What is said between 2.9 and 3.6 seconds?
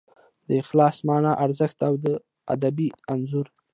انځور